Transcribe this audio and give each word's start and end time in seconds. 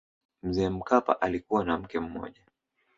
mzee 0.43 0.69
mkapa 0.69 1.21
alikuwa 1.21 1.65
na 1.65 1.77
mke 1.77 1.99
mmoja 1.99 2.41